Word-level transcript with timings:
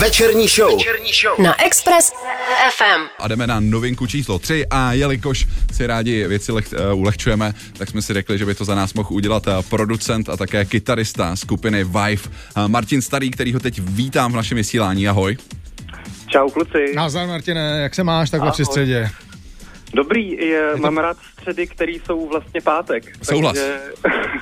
Večerní 0.00 0.48
show. 0.48 0.78
Večerní 0.78 1.12
show. 1.22 1.38
Na 1.38 1.64
Express 1.64 2.12
FM. 2.76 3.06
A 3.18 3.28
jdeme 3.28 3.46
na 3.46 3.60
novinku 3.60 4.06
číslo 4.06 4.38
3 4.38 4.66
a 4.70 4.92
jelikož 4.92 5.46
si 5.72 5.86
rádi 5.86 6.26
věci 6.28 6.52
leh, 6.52 6.64
uh, 6.92 7.00
ulehčujeme, 7.00 7.54
tak 7.78 7.88
jsme 7.88 8.02
si 8.02 8.14
řekli, 8.14 8.38
že 8.38 8.46
by 8.46 8.54
to 8.54 8.64
za 8.64 8.74
nás 8.74 8.94
mohl 8.94 9.08
udělat 9.12 9.46
uh, 9.46 9.52
producent 9.62 10.28
a 10.28 10.36
také 10.36 10.64
kytarista 10.64 11.36
skupiny 11.36 11.84
Vive 11.84 12.22
uh, 12.56 12.68
Martin 12.68 13.02
Starý, 13.02 13.30
který 13.30 13.52
ho 13.52 13.60
teď 13.60 13.80
vítám 13.80 14.32
v 14.32 14.36
našem 14.36 14.56
vysílání. 14.56 15.08
Ahoj. 15.08 15.36
Čau 16.26 16.50
kluci. 16.50 16.92
Nazdar 16.94 17.28
Martine, 17.28 17.78
jak 17.82 17.94
se 17.94 18.04
máš 18.04 18.30
takhle 18.30 18.50
při 18.50 18.64
středě? 18.64 19.10
Dobrý, 19.94 20.30
je, 20.30 20.76
mám 20.76 20.98
rád 20.98 21.16
středy, 21.32 21.66
které 21.66 21.92
jsou 21.92 22.28
vlastně 22.28 22.60
pátek. 22.60 23.04
Souhlas. 23.22 23.56
Takže, 23.56 23.78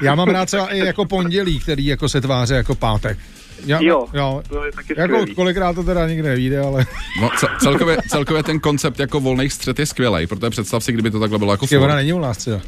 Já 0.02 0.14
mám 0.14 0.28
rád 0.28 0.46
třeba 0.46 0.74
i 0.74 0.78
jako 0.78 1.04
pondělí, 1.04 1.60
který 1.60 1.86
jako 1.86 2.08
se 2.08 2.20
tváří 2.20 2.54
jako 2.54 2.74
pátek. 2.74 3.18
Já, 3.66 3.78
jo, 3.82 4.06
jo. 4.14 4.42
to 4.48 4.64
je 4.64 4.72
taky 4.72 4.94
Jako 4.96 5.14
skvělý. 5.14 5.34
kolikrát 5.34 5.72
to 5.72 5.82
teda 5.82 6.06
nikdy 6.08 6.28
nevíde, 6.28 6.60
ale 6.60 6.86
No, 7.20 7.30
ce- 7.38 7.46
celkově, 7.60 7.96
celkově 8.08 8.42
ten 8.42 8.60
koncept 8.60 8.98
jako 9.00 9.20
volných 9.20 9.52
střet 9.52 9.78
je 9.78 9.86
skvělý, 9.86 10.26
protože 10.26 10.50
představ 10.50 10.84
si, 10.84 10.92
kdyby 10.92 11.10
to 11.10 11.20
takhle 11.20 11.38
bylo 11.38 11.52
jako 11.52 11.66
ona 11.80 11.94
není 11.94 12.12
u 12.12 12.18
nás 12.18 12.36
třeba. 12.38 12.60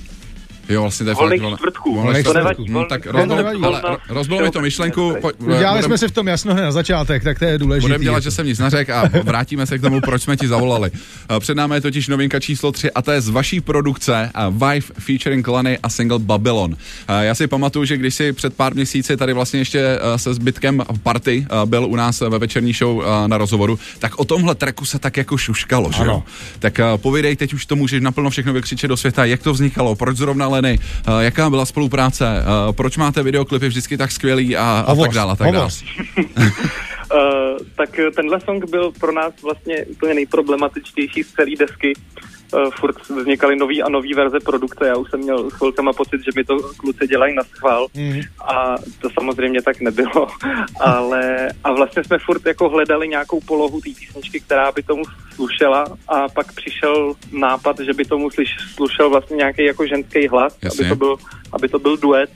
Jo, 0.71 0.83
vlastně 0.83 1.05
to 1.05 1.11
je 1.11 1.15
Volných 1.15 1.43
fakt 1.43 1.57
čtvrtků. 1.57 1.95
volných 1.95 2.25
To 2.25 2.33
nevadí, 2.33 2.65
Hm, 2.69 2.73
volných 2.73 2.89
tak 2.89 3.07
rozbil, 4.09 4.43
mi 4.43 4.51
to 4.51 4.61
myšlenku. 4.61 5.15
Po, 5.21 5.31
Udělali 5.39 5.83
jsme 5.83 5.99
si 5.99 6.09
v 6.09 6.11
tom 6.13 6.29
jasno 6.29 6.55
na 6.55 6.73
začátek, 6.73 7.25
tak 7.25 7.39
to 7.39 7.45
je 7.45 7.59
důležité. 7.59 7.85
Budeme 7.85 8.05
dělat, 8.05 8.23
že 8.23 8.31
jsem 8.31 8.47
nic 8.47 8.59
neřekl 8.59 8.93
a 8.93 9.05
vrátíme 9.25 9.67
se 9.67 9.79
k 9.79 9.81
tomu, 9.81 10.01
proč 10.01 10.23
jsme 10.23 10.37
ti 10.37 10.49
zavolali. 10.49 10.91
Eh, 11.37 11.41
Před 11.41 11.57
námi 11.57 11.75
je 11.75 11.81
totiž 11.81 12.09
novinka 12.09 12.41
číslo 12.41 12.73
3 12.73 12.91
a 12.91 13.03
to 13.03 13.11
je 13.13 13.21
z 13.21 13.29
vaší 13.29 13.61
produkce 13.61 14.31
eh, 14.35 14.41
Vive 14.51 14.81
featuring 14.99 15.49
Lany 15.49 15.79
a 15.83 15.89
single 15.89 16.19
Babylon. 16.19 16.77
Eh, 17.09 17.25
Já 17.25 17.35
si 17.35 17.47
pamatuju, 17.47 17.85
že 17.85 17.97
když 17.97 18.15
si 18.15 18.33
před 18.33 18.55
pár 18.55 18.75
měsíci 18.75 19.17
tady 19.17 19.33
vlastně 19.33 19.61
ještě 19.61 19.99
se 20.17 20.35
zbytkem 20.35 20.83
party 21.03 21.47
byl 21.65 21.85
u 21.85 21.97
nás 21.97 22.21
ve 22.21 22.39
večerní 22.39 22.73
show 22.73 23.03
na 23.27 23.39
rozhovoru, 23.39 23.79
tak 23.99 24.19
o 24.19 24.25
tomhle 24.25 24.55
tracku 24.55 24.85
se 24.85 24.99
tak 24.99 25.17
jako 25.17 25.37
šuškalo, 25.39 25.93
že 25.93 26.05
jo? 26.05 26.23
Tak 26.59 26.81
povídej, 26.97 27.37
teď 27.37 27.55
už 27.55 27.67
to 27.67 27.77
můžeš 27.77 28.01
naplno 28.03 28.31
všechno 28.31 28.53
vykřičet 28.53 28.89
do 28.89 28.97
světa, 28.97 29.25
jak 29.25 29.43
to 29.43 29.53
vznikalo, 29.53 29.95
proč 29.95 30.17
zrovna 30.17 30.49
Leny, 30.61 30.79
eh, 31.07 31.25
jaká 31.25 31.51
byla 31.51 31.67
spolupráce, 31.67 32.27
eh, 32.29 32.73
proč 32.73 32.97
máte 32.97 33.23
videoklipy 33.23 33.69
vždycky 33.69 33.97
tak 33.97 34.13
skvělý 34.13 34.57
a, 34.57 34.63
a 34.63 34.83
tak 34.83 34.89
Hovoř, 34.89 35.15
dále. 35.15 35.33
a 35.33 35.37
Tak 35.37 35.53
dále. 35.53 35.69
tak 37.77 37.99
eh, 37.99 38.11
tenhle 38.11 38.41
song 38.41 38.71
byl 38.71 38.93
pro 39.01 39.13
nás 39.13 39.43
vlastně 39.43 39.85
úplně 39.85 40.15
nejproblematičtější 40.15 41.23
z 41.23 41.33
celé 41.33 41.51
desky. 41.59 41.93
Uh, 42.53 42.71
furt 42.71 43.09
vznikaly 43.09 43.57
nový 43.57 43.83
a 43.83 43.89
nový 43.89 44.15
verze 44.15 44.41
produkce. 44.41 44.87
Já 44.87 44.97
už 44.97 45.11
jsem 45.11 45.21
měl 45.21 45.51
chvilkama 45.51 45.93
pocit, 45.93 46.21
že 46.25 46.31
mi 46.37 46.45
to 46.45 46.59
kluci 46.77 47.07
dělají 47.07 47.35
na 47.35 47.45
schvál. 47.45 47.87
Mhm. 47.95 48.21
A 48.41 48.75
to 49.01 49.11
samozřejmě 49.11 49.63
tak 49.63 49.81
nebylo. 49.81 50.29
Ale 50.81 51.49
a 51.65 51.73
vlastně 51.73 52.05
jsme 52.05 52.19
furt 52.19 52.47
jako 52.47 52.69
hledali 52.69 53.09
nějakou 53.09 53.41
polohu 53.41 53.81
té 53.81 53.91
písničky, 53.99 54.41
která 54.41 54.73
by 54.73 54.83
tomu 54.83 55.03
slušela 55.35 55.85
a 56.09 56.29
pak 56.29 56.53
přišel 56.53 57.15
nápad, 57.33 57.81
že 57.81 57.93
by 57.93 58.05
tomu 58.05 58.31
slyš, 58.31 58.57
slušel 58.75 59.11
vlastně 59.11 59.37
nějaký 59.37 59.65
jako 59.65 59.87
ženský 59.87 60.29
hlas, 60.29 60.59
Jasně. 60.63 60.85
aby 60.85 60.89
to, 60.89 60.97
byl, 60.97 61.17
aby 61.53 61.69
to 61.69 61.79
byl 61.79 61.97
duet. 61.97 62.31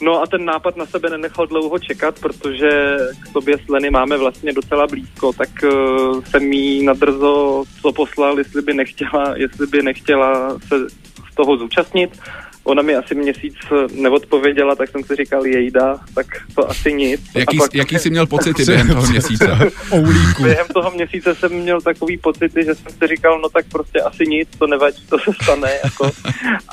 No 0.00 0.22
a 0.22 0.26
ten 0.26 0.44
nápad 0.44 0.76
na 0.76 0.86
sebe 0.86 1.10
nenechal 1.10 1.46
dlouho 1.46 1.78
čekat, 1.78 2.18
protože 2.20 2.96
k 3.22 3.26
sobě 3.32 3.58
s 3.58 3.68
Leny 3.68 3.90
máme 3.90 4.16
vlastně 4.16 4.52
docela 4.52 4.86
blízko, 4.86 5.32
tak 5.32 5.48
uh, 5.64 6.24
jsem 6.24 6.52
jí 6.52 6.84
nadrzo 6.84 7.64
co 7.82 7.92
poslal, 7.92 8.38
jestli 8.38 8.62
by 8.62 8.74
nechtěla, 8.74 9.34
jestli 9.36 9.66
by 9.66 9.82
nechtěla 9.82 10.58
se 10.68 10.88
z 11.32 11.34
toho 11.34 11.56
zúčastnit. 11.56 12.20
Ona 12.66 12.82
mi 12.82 12.96
asi 12.96 13.14
měsíc 13.14 13.54
neodpověděla, 13.92 14.74
tak 14.74 14.90
jsem 14.90 15.04
si 15.04 15.16
říkal, 15.16 15.46
jejda, 15.46 15.98
tak 16.14 16.26
to 16.54 16.70
asi 16.70 16.92
nic. 16.92 17.20
Jaký, 17.34 17.58
a 17.58 17.62
pak, 17.62 17.74
jaký 17.74 17.98
jsi 17.98 18.10
měl 18.10 18.26
pocity 18.26 18.64
během 18.66 18.88
toho 18.88 19.06
měsíce? 19.06 19.46
Oulíku. 19.92 20.42
během 20.42 20.66
toho 20.66 20.90
měsíce 20.90 21.34
jsem 21.34 21.52
měl 21.52 21.80
takový 21.80 22.18
pocity, 22.18 22.64
že 22.64 22.74
jsem 22.74 22.92
si 22.92 23.06
říkal, 23.06 23.40
no 23.40 23.48
tak 23.48 23.66
prostě 23.72 24.00
asi 24.00 24.26
nic, 24.26 24.48
to 24.58 24.66
nevadí, 24.66 25.06
to 25.08 25.18
se 25.18 25.30
stane. 25.42 25.70
Jako. 25.84 26.10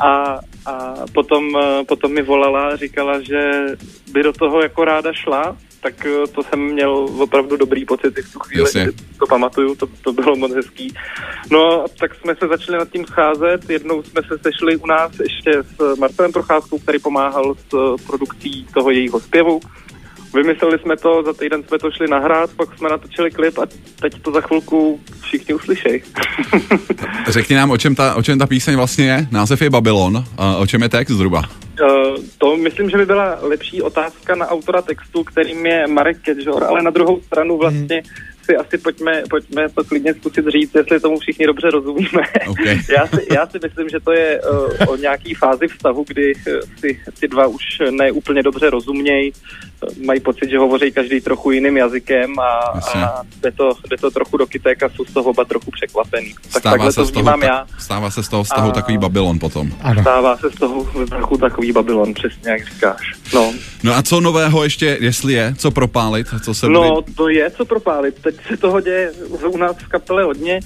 A, 0.03 0.39
a 0.65 0.95
potom, 1.13 1.57
eh, 1.57 1.83
potom 1.83 2.13
mi 2.13 2.21
volala 2.21 2.67
a 2.67 2.75
říkala, 2.75 3.21
že 3.21 3.51
by 4.11 4.23
do 4.23 4.33
toho 4.33 4.61
jako 4.61 4.85
ráda 4.85 5.13
šla, 5.13 5.57
tak 5.83 6.05
eh, 6.05 6.27
to 6.27 6.43
jsem 6.43 6.59
měl 6.59 6.91
opravdu 7.19 7.57
dobrý 7.57 7.85
pocity 7.85 8.21
v 8.21 8.33
tu 8.33 8.39
chvíli, 8.39 8.63
Jasně. 8.63 8.87
to 9.19 9.25
pamatuju, 9.29 9.75
to, 9.75 9.87
to 10.03 10.13
bylo 10.13 10.35
moc 10.35 10.53
hezký. 10.53 10.93
No, 11.51 11.85
tak 11.99 12.15
jsme 12.15 12.35
se 12.35 12.47
začali 12.47 12.77
nad 12.77 12.89
tím 12.89 13.05
scházet, 13.05 13.69
jednou 13.69 14.03
jsme 14.03 14.21
se 14.21 14.37
sešli 14.37 14.77
u 14.77 14.85
nás 14.85 15.11
ještě 15.19 15.51
s 15.63 15.99
Marcelem 15.99 16.31
Procházkou, 16.31 16.79
který 16.79 16.99
pomáhal 16.99 17.55
s 17.55 17.73
eh, 17.73 18.03
produkcí 18.07 18.67
toho 18.73 18.91
jejího 18.91 19.19
zpěvu. 19.19 19.59
Vymysleli 20.33 20.79
jsme 20.79 20.97
to, 20.97 21.23
za 21.25 21.33
týden 21.33 21.63
jsme 21.63 21.79
to 21.79 21.91
šli 21.91 22.07
nahrát, 22.07 22.49
pak 22.55 22.77
jsme 22.77 22.89
natočili 22.89 23.31
klip 23.31 23.57
a 23.57 23.65
teď 24.01 24.21
to 24.21 24.31
za 24.31 24.41
chvilku 24.41 24.99
všichni 25.21 25.53
uslyšejí. 25.53 26.01
Řekni 27.27 27.55
nám, 27.55 27.71
o 27.71 27.77
čem, 27.77 27.95
ta, 27.95 28.15
o 28.15 28.23
čem 28.23 28.39
ta 28.39 28.47
píseň 28.47 28.75
vlastně 28.75 29.05
je. 29.05 29.27
Název 29.31 29.61
je 29.61 29.69
Babylon. 29.69 30.25
A 30.37 30.55
o 30.55 30.67
čem 30.67 30.81
je 30.81 30.89
text 30.89 31.11
zhruba? 31.11 31.41
To 32.37 32.57
myslím, 32.57 32.89
že 32.89 32.97
by 32.97 33.05
byla 33.05 33.37
lepší 33.41 33.81
otázka 33.81 34.35
na 34.35 34.47
autora 34.47 34.81
textu, 34.81 35.23
kterým 35.23 35.65
je 35.65 35.87
Marek 35.87 36.17
Kedžor, 36.21 36.63
ale 36.63 36.83
na 36.83 36.91
druhou 36.91 37.21
stranu 37.21 37.57
vlastně 37.57 38.03
si 38.45 38.57
asi 38.57 38.77
pojďme, 38.77 39.23
pojďme 39.29 39.69
to 39.69 39.83
klidně 39.83 40.13
zkusit 40.13 40.45
říct, 40.47 40.75
jestli 40.75 40.99
tomu 40.99 41.19
všichni 41.19 41.45
dobře 41.45 41.69
rozumíme. 41.69 42.21
OK. 42.47 42.59
já, 42.97 43.07
si, 43.07 43.27
já 43.33 43.47
si 43.47 43.59
myslím, 43.63 43.89
že 43.89 43.99
to 43.99 44.11
je 44.11 44.41
uh, 44.41 44.69
o 44.87 44.95
nějaký 44.95 45.33
fázi 45.33 45.67
vztahu, 45.67 46.05
kdy 46.07 46.33
uh, 46.35 46.41
si 46.79 46.99
ty 47.19 47.27
dva 47.27 47.47
už 47.47 47.63
ne 47.91 48.11
úplně 48.11 48.43
dobře 48.43 48.69
rozumějí, 48.69 49.31
uh, 49.31 50.05
mají 50.05 50.19
pocit, 50.19 50.49
že 50.49 50.57
hovoří 50.57 50.91
každý 50.91 51.21
trochu 51.21 51.51
jiným 51.51 51.77
jazykem 51.77 52.39
a, 52.39 52.49
a 52.93 53.23
jde, 53.41 53.51
to, 53.51 53.71
jde 53.89 53.97
to 53.97 54.11
trochu 54.11 54.37
do 54.37 54.47
kytek 54.47 54.83
a 54.83 54.89
jsou 54.89 55.05
z 55.05 55.13
toho 55.13 55.29
oba 55.29 55.45
trochu 55.45 55.71
překvapený. 55.71 56.33
Tak 56.33 56.59
Stává 56.61 56.73
takhle 56.73 56.91
se, 56.91 56.95
to 56.95 57.05
z 57.05 57.11
toho, 57.11 57.21
vnímám 57.23 57.39
ta- 57.39 57.45
já. 57.45 57.67
stává 57.79 58.11
se 58.11 58.23
z 58.23 58.29
toho 58.29 58.43
vztahu 58.43 58.69
A- 58.69 58.73
takový 58.73 58.97
Babylon 58.97 59.39
potom. 59.39 59.71
Ano. 59.81 60.01
Stává 60.01 60.37
se 60.37 60.49
z 60.49 60.55
toho 60.55 61.05
trochu 61.05 61.37
takový 61.37 61.71
Babylon, 61.71 62.13
přesně 62.13 62.51
jak 62.51 62.65
říkáš. 62.73 63.11
No, 63.33 63.53
No 63.83 63.93
a 63.95 64.01
co 64.01 64.21
nového 64.21 64.63
ještě, 64.63 64.97
jestli 65.01 65.33
je, 65.33 65.55
co 65.57 65.71
propálit, 65.71 66.27
co 66.43 66.53
se 66.53 66.69
no 66.69 66.95
bude... 66.95 67.13
to 67.13 67.29
je 67.29 67.51
co 67.51 67.65
propálit. 67.65 68.15
Teď 68.21 68.35
se 68.47 68.57
toho 68.57 68.81
děje 68.81 69.11
u 69.49 69.57
nás 69.57 69.77
v 69.77 69.87
kapele 69.87 70.23
hodně. 70.23 70.59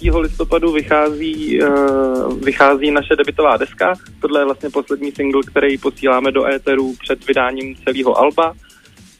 5. 0.00 0.14
listopadu 0.14 0.72
vychází, 0.72 1.62
uh, 1.62 2.38
vychází 2.44 2.90
naše 2.90 3.16
debitová 3.16 3.56
deska. 3.56 3.94
Tohle 4.20 4.40
je 4.40 4.44
vlastně 4.44 4.70
poslední 4.70 5.12
single, 5.12 5.42
který 5.46 5.78
posíláme 5.78 6.32
do 6.32 6.46
éteru 6.46 6.94
před 7.00 7.26
vydáním 7.26 7.76
celého 7.84 8.18
alba. 8.18 8.54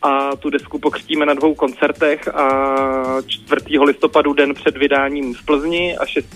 A 0.04 0.36
tu 0.36 0.50
desku 0.50 0.78
pokřtíme 0.78 1.26
na 1.26 1.34
dvou 1.34 1.54
koncertech 1.54 2.28
a 2.28 2.48
4. 3.26 3.78
listopadu 3.78 4.32
den 4.32 4.54
před 4.54 4.76
vydáním 4.76 5.34
v 5.34 5.44
Plzni 5.44 5.96
a 5.96 6.06
6. 6.06 6.26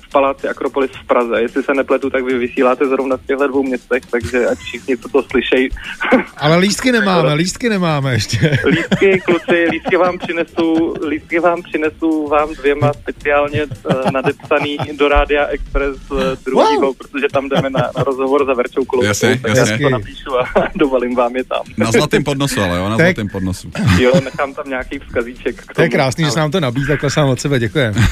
v 0.00 0.12
Paláci 0.12 0.48
Akropolis 0.48 0.90
v 1.04 1.06
Praze. 1.06 1.40
Jestli 1.42 1.62
se 1.62 1.74
nepletu, 1.74 2.10
tak 2.10 2.24
vy 2.24 2.38
vysíláte 2.38 2.86
zrovna 2.86 3.16
v 3.16 3.26
těchto 3.26 3.46
dvou 3.48 3.62
městech, 3.62 4.02
takže 4.10 4.46
ať 4.46 4.58
všichni 4.58 4.96
toto 4.96 5.22
slyšejí. 5.22 5.68
Ale 6.36 6.56
lístky 6.56 6.92
nemáme, 6.92 7.34
lístky 7.34 7.68
nemáme 7.68 8.12
ještě. 8.12 8.58
Lístky, 8.66 9.20
kluci, 9.20 9.66
lístky 9.70 9.96
vám 9.96 10.18
přinesu, 10.18 10.94
lístky 11.08 11.38
vám 11.40 11.62
přinesu 11.62 12.28
vám 12.28 12.54
dvěma 12.54 12.92
speciálně 12.92 13.64
uh, 13.64 14.10
nadepsaný 14.12 14.76
do 14.98 15.08
Rádia 15.08 15.46
Express 15.46 16.10
uh, 16.10 16.18
druhýho, 16.44 16.80
Wow. 16.82 16.94
protože 16.96 17.26
tam 17.32 17.48
jdeme 17.48 17.70
na, 17.70 17.90
na 17.96 18.04
rozhovor 18.04 18.46
za 18.46 18.54
Verčou 18.54 18.84
Kolouskou, 18.84 19.06
Jasně, 19.08 19.38
tak 19.42 19.56
jasně. 19.56 19.72
já 19.72 19.76
si 19.78 19.82
to 19.82 19.90
napíšu 19.90 20.38
a 20.38 20.44
dovalím 20.74 21.14
vám 21.14 21.36
je 21.36 21.44
tam. 21.44 21.62
Na 21.78 21.92
zlatém 21.92 22.24
podnosu, 22.24 22.60
ale 22.60 22.78
jo, 22.78 22.88
na 22.92 22.96
Tak- 22.98 23.06
zlatém 23.06 23.28
podnosu. 23.28 23.70
Jo, 23.98 24.12
nechám 24.24 24.54
tam 24.54 24.64
nějaký 24.68 24.98
vzkazíček. 24.98 25.56
K 25.56 25.60
tomu. 25.66 25.74
To 25.74 25.82
je 25.82 25.88
krásný, 25.88 26.24
že 26.24 26.30
se 26.30 26.38
nám 26.38 26.50
to 26.50 26.60
nabízí, 26.60 26.86
takhle 26.86 27.10
sám 27.10 27.28
od 27.28 27.40
sebe, 27.40 27.58
děkujeme. 27.58 28.00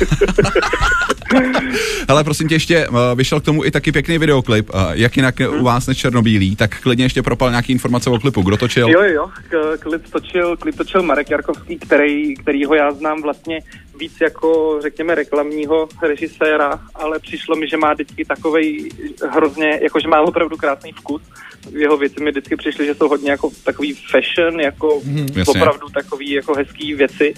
Hele, 2.08 2.24
prosím 2.24 2.48
tě, 2.48 2.54
ještě 2.54 2.88
uh, 2.88 2.96
vyšel 3.14 3.40
k 3.40 3.44
tomu 3.44 3.64
i 3.64 3.70
taky 3.70 3.92
pěkný 3.92 4.18
videoklip. 4.18 4.70
Uh, 4.74 4.80
jak 4.92 5.16
jinak 5.16 5.34
u 5.58 5.64
vás 5.64 5.86
než 5.86 5.98
černobílý, 5.98 6.56
tak 6.56 6.80
klidně 6.80 7.04
ještě 7.04 7.22
propal 7.22 7.50
nějaký 7.50 7.72
informace 7.72 8.10
o 8.10 8.18
klipu. 8.18 8.42
Kdo 8.42 8.56
točil? 8.56 8.88
Jo, 8.88 9.02
jo, 9.02 9.30
klip 9.78 10.02
točil, 10.12 10.56
klip 10.56 10.76
točil 10.76 11.02
Marek 11.02 11.30
Jarkovský, 11.30 11.78
který, 11.78 12.34
kterýho 12.34 12.74
já 12.74 12.92
znám 12.92 13.22
vlastně 13.22 13.60
víc 13.98 14.12
jako, 14.20 14.78
řekněme, 14.82 15.14
reklamního 15.14 15.88
režiséra, 16.02 16.80
ale 16.94 17.18
přišlo 17.18 17.56
mi, 17.56 17.68
že 17.68 17.76
má 17.76 17.92
vždycky 17.92 18.24
takovej 18.24 18.88
hrozně, 19.30 19.78
jako 19.82 20.00
že 20.00 20.08
má 20.08 20.20
opravdu 20.20 20.56
krásný 20.56 20.92
vkus. 20.92 21.22
Jeho 21.70 21.96
věci 21.96 22.22
mi 22.22 22.30
vždycky 22.30 22.56
přišly, 22.56 22.86
že 22.86 22.94
jsou 22.94 23.08
hodně 23.08 23.30
jako 23.30 23.50
takový 23.64 23.94
fashion, 24.10 24.60
jako 24.60 25.02
Jasně. 25.36 25.44
opravdu 25.60 25.88
takový 25.94 26.30
jako 26.30 26.54
hezký 26.54 26.94
věci. 26.94 27.34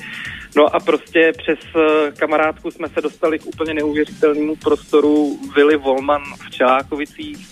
No 0.56 0.76
a 0.76 0.81
prostě 0.81 1.32
přes 1.38 1.58
eh, 1.76 2.12
kamarádku 2.12 2.70
jsme 2.70 2.88
se 2.88 3.00
dostali 3.00 3.38
k 3.38 3.46
úplně 3.46 3.75
neuvěřitelnému 3.75 4.56
prostoru 4.56 5.38
Vily 5.56 5.76
Volman 5.76 6.22
v 6.46 6.50
Čelákovicích, 6.50 7.49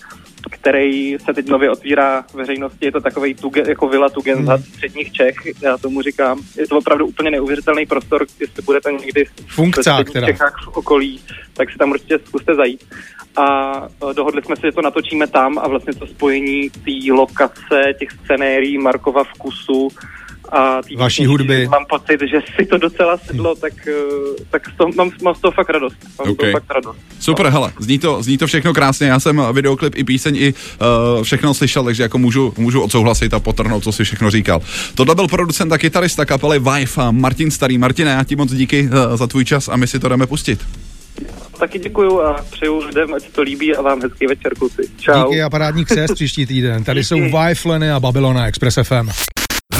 který 0.51 1.17
se 1.25 1.33
teď 1.33 1.47
nově 1.47 1.71
otvírá 1.71 2.25
veřejnosti. 2.33 2.85
Je 2.85 2.91
to 2.91 3.01
takový 3.01 3.33
tuge, 3.33 3.63
jako 3.67 3.87
vila 3.87 4.09
Tugenzat 4.09 4.61
středních 4.61 5.11
Čech, 5.11 5.35
já 5.61 5.77
tomu 5.77 6.01
říkám. 6.01 6.41
Je 6.57 6.67
to 6.67 6.77
opravdu 6.77 7.05
úplně 7.05 7.31
neuvěřitelný 7.31 7.85
prostor, 7.85 8.25
jestli 8.39 8.63
budete 8.63 8.91
někdy 8.91 9.25
Funkcák 9.47 10.09
teda. 10.11 10.27
Čechách 10.27 10.55
v 10.65 10.77
okolí, 10.77 11.21
tak 11.53 11.71
si 11.71 11.77
tam 11.77 11.91
určitě 11.91 12.19
zkuste 12.25 12.55
zajít. 12.55 12.85
A 13.35 13.71
eh, 14.09 14.13
dohodli 14.13 14.41
jsme 14.41 14.55
se, 14.55 14.67
že 14.67 14.71
to 14.71 14.81
natočíme 14.81 15.27
tam 15.27 15.57
a 15.57 15.67
vlastně 15.67 15.93
to 15.93 16.07
spojení 16.07 16.69
té 16.69 17.13
lokace, 17.13 17.81
těch 17.99 18.09
scenérií, 18.11 18.77
Markova 18.77 19.23
vkusu 19.23 19.87
a 20.51 20.81
tý 20.81 20.95
Vaší 20.95 21.25
hudby. 21.25 21.67
Mám 21.67 21.85
pocit, 21.89 22.19
že 22.21 22.39
si 22.55 22.65
to 22.65 22.77
docela 22.77 23.17
sedlo, 23.17 23.55
tak, 23.55 23.73
eh, 23.87 24.43
tak 24.49 24.61
toho, 24.77 24.91
mám, 24.95 25.11
mám 25.23 25.35
z 25.35 25.39
toho 25.39 25.51
fakt 25.51 25.69
radost. 25.69 25.95
Mám 26.19 26.27
z 26.27 26.31
OK. 26.31 26.37
toho 26.37 26.51
fakt 26.51 26.71
radost. 26.71 26.99
Super, 27.19 27.47
hele, 27.47 27.71
zní 27.79 27.99
to, 27.99 28.23
zní 28.23 28.37
to 28.37 28.47
všechno 28.47 28.73
krásně. 28.73 29.07
Já 29.07 29.19
jsem 29.19 29.41
videoklip 29.53 29.93
i 29.95 30.03
píseň 30.03 30.35
i 30.35 30.53
uh, 30.53 31.23
všechno 31.23 31.53
slyšel, 31.53 31.83
takže 31.83 32.03
jako 32.03 32.17
můžu, 32.17 32.53
můžu 32.57 32.81
odsouhlasit 32.81 33.33
a 33.33 33.39
potrhnout, 33.39 33.83
co 33.83 33.91
si 33.91 34.03
všechno 34.03 34.31
říkal. 34.31 34.61
Tohle 34.95 35.15
byl 35.15 35.27
producent 35.27 35.73
a 35.73 35.77
kytarista 35.77 36.25
kapely 36.25 36.59
Vive 36.59 36.91
a 36.97 37.11
Martin 37.11 37.51
Starý. 37.51 37.77
Martine, 37.77 38.11
já 38.11 38.23
ti 38.23 38.35
moc 38.35 38.53
díky 38.53 38.83
uh, 38.83 39.17
za 39.17 39.27
tvůj 39.27 39.45
čas 39.45 39.67
a 39.67 39.75
my 39.75 39.87
si 39.87 39.99
to 39.99 40.09
jdeme 40.09 40.27
pustit. 40.27 40.59
Taky 41.59 41.79
děkuju 41.79 42.21
a 42.21 42.45
přeju 42.51 42.85
lidem, 42.85 43.13
ať 43.13 43.23
se 43.23 43.31
to 43.31 43.41
líbí 43.41 43.75
a 43.75 43.81
vám 43.81 44.01
hezký 44.01 44.27
večer, 44.27 44.55
kluci. 44.55 44.81
Čau. 44.99 45.29
Díky 45.29 45.41
a 45.41 45.49
parádní 45.49 45.85
křest 45.85 46.13
příští 46.13 46.45
týden. 46.45 46.83
Tady 46.83 47.03
jsou 47.03 47.15
Díky. 47.15 47.31
Wi-Fi 47.31 47.95
a 47.95 47.99
Babylona 47.99 48.47
Express 48.47 48.79
FM. 48.83 49.30